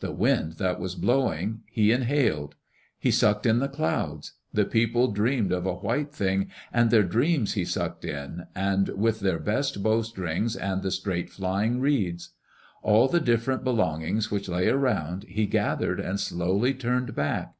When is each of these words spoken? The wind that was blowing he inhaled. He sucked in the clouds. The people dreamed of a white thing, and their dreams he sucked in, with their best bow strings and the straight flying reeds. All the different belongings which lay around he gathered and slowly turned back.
The 0.00 0.10
wind 0.10 0.54
that 0.54 0.80
was 0.80 0.96
blowing 0.96 1.60
he 1.70 1.92
inhaled. 1.92 2.56
He 2.98 3.12
sucked 3.12 3.46
in 3.46 3.60
the 3.60 3.68
clouds. 3.68 4.32
The 4.52 4.64
people 4.64 5.12
dreamed 5.12 5.52
of 5.52 5.64
a 5.64 5.74
white 5.76 6.10
thing, 6.12 6.50
and 6.72 6.90
their 6.90 7.04
dreams 7.04 7.52
he 7.52 7.64
sucked 7.64 8.04
in, 8.04 8.48
with 8.96 9.20
their 9.20 9.38
best 9.38 9.80
bow 9.80 10.02
strings 10.02 10.56
and 10.56 10.82
the 10.82 10.90
straight 10.90 11.30
flying 11.30 11.78
reeds. 11.78 12.30
All 12.82 13.06
the 13.06 13.20
different 13.20 13.62
belongings 13.62 14.28
which 14.28 14.48
lay 14.48 14.66
around 14.66 15.22
he 15.28 15.46
gathered 15.46 16.00
and 16.00 16.18
slowly 16.18 16.74
turned 16.74 17.14
back. 17.14 17.54